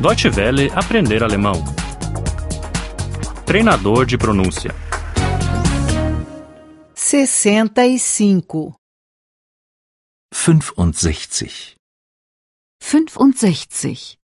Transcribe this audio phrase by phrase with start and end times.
[0.00, 1.62] Deutsche Welle aprender alemão.
[3.44, 4.70] Treinador de pronúncia.
[6.94, 8.74] 65.
[10.32, 11.76] 65.
[12.80, 14.16] 65.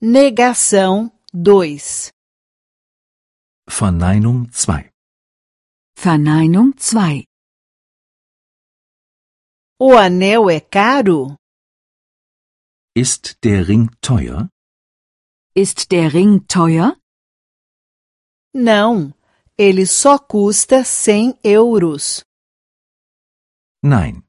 [0.00, 2.12] Negação 2.
[3.68, 4.90] Verneinung 2.
[5.96, 7.24] Verneinung 2.
[9.80, 11.34] O anel é caro?
[12.94, 14.48] Ist der Ring teuer?
[15.64, 16.96] Ist der Ring teuer?
[18.54, 19.12] Não,
[19.58, 22.24] ele só custa 100 euros.
[23.82, 24.22] Nein,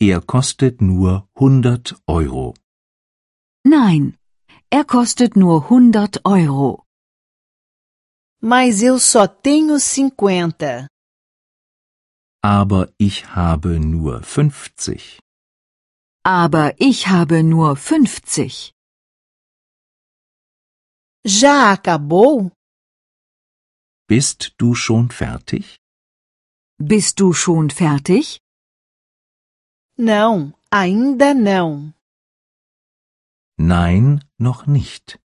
[0.00, 2.54] er kostet nur 100 Euro.
[3.64, 4.16] Nein,
[4.70, 6.84] er kostet nur 100 Euro.
[8.40, 10.86] Mas eu só tenho 50.
[12.44, 15.18] Aber ich habe nur 50.
[16.24, 18.75] Aber ich habe nur 50.
[21.28, 22.52] Já acabou?
[24.08, 25.76] Bist du schon fertig?
[26.78, 28.38] Bist du schon fertig?
[29.98, 31.92] Não, ainda não.
[33.58, 35.18] Nein, noch nicht.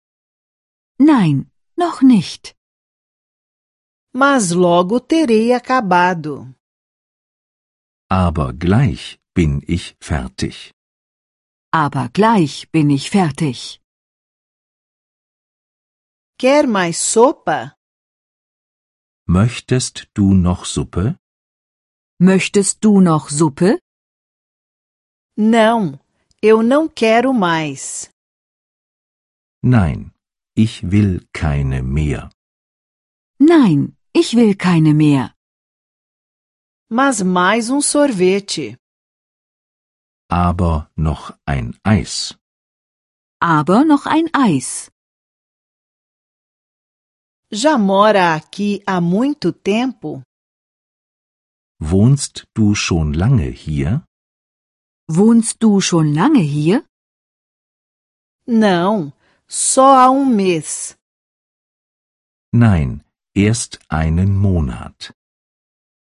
[1.01, 2.55] Nein, noch nicht.
[4.15, 6.55] Mas logo terei acabado.
[8.09, 10.73] Aber gleich bin ich fertig.
[11.73, 13.81] Aber gleich bin ich fertig.
[16.41, 17.75] Quer mais sopa?
[19.27, 21.19] Möchtest du noch Suppe?
[22.21, 23.81] Möchtest du noch Suppe?
[25.37, 25.99] Não,
[26.41, 28.09] eu não quero mais.
[29.65, 30.13] Nein,
[30.57, 32.31] ich will keine mehr.
[33.41, 35.35] Nein, ich will keine mehr.
[36.89, 38.79] Mas mais um sorvete.
[40.31, 42.39] Aber noch ein Eis.
[43.41, 44.93] Aber noch ein Eis.
[47.51, 50.21] Já mora aqui há muito tempo?
[51.81, 54.05] Wohnst du schon lange hier?
[55.09, 56.85] Wohnst du schon lange hier?
[58.47, 59.15] Não,
[59.49, 60.95] só há um mês.
[62.53, 63.03] Nein,
[63.35, 65.15] erst einen Monat.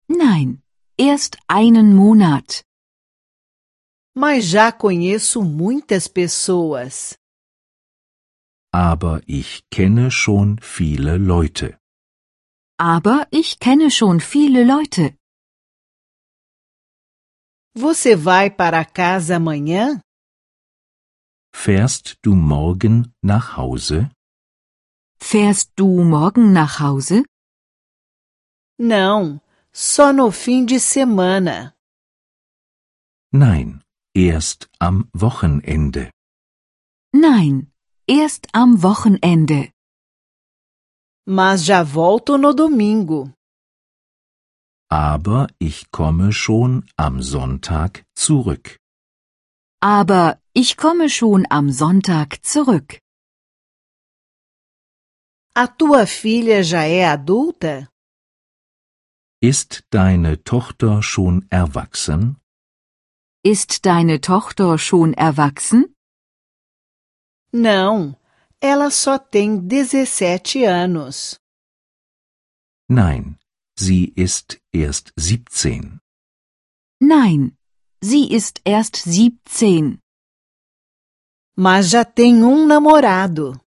[0.09, 0.63] Nein,
[0.97, 2.63] erst einen Monat.
[4.15, 7.15] Mas já conheço muitas pessoas.
[8.77, 11.79] Aber ich kenne schon viele Leute.
[12.77, 15.15] Aber ich kenne schon viele Leute.
[17.73, 19.99] Você vai para casa amanhã?
[21.51, 24.11] Fährst du morgen nach Hause?
[25.19, 27.23] Fährst du morgen nach Hause?
[28.79, 29.41] Não,
[29.73, 31.73] só no fim de semana.
[33.31, 33.81] Nein,
[34.13, 36.11] erst am Wochenende.
[37.11, 37.71] Nein,
[38.07, 39.71] erst am Wochenende.
[41.27, 43.33] Mas já volto no domingo.
[44.89, 48.79] Aber ich komme schon am Sonntag zurück.
[49.81, 52.99] Aber ich komme schon am Sonntag zurück.
[55.53, 57.89] A tua filha já é adulta?
[59.41, 62.37] Ist deine Tochter schon erwachsen?
[63.43, 65.93] Ist deine Tochter schon erwachsen?
[67.51, 68.15] Não,
[68.61, 71.39] ela só tem 17 anos.
[72.89, 73.37] Nein,
[73.77, 75.99] sie ist erst 17.
[77.01, 77.57] Nein,
[78.01, 79.99] sie ist erst 17.
[81.55, 83.59] Mas já tem um namorado.